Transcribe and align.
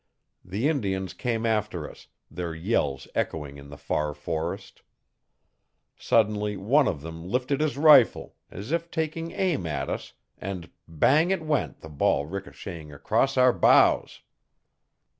The 0.43 0.67
Indians 0.67 1.13
came 1.13 1.45
after 1.45 1.87
us, 1.87 2.07
their 2.31 2.55
yells 2.55 3.07
echoing 3.13 3.57
in 3.59 3.69
the 3.69 3.77
far 3.77 4.15
forest. 4.15 4.81
Suddenly 5.95 6.57
one 6.57 6.87
of 6.87 7.01
them 7.01 7.23
lifted 7.29 7.61
his 7.61 7.77
rifle, 7.77 8.35
as 8.49 8.71
if 8.71 8.89
taking 8.89 9.29
aim 9.29 9.67
at 9.67 9.91
us, 9.91 10.13
and, 10.39 10.71
bang 10.87 11.29
it 11.29 11.43
went 11.43 11.81
the 11.81 11.89
ball 11.89 12.25
ricocheting 12.25 12.91
across 12.91 13.37
our 13.37 13.53
bows. 13.53 14.21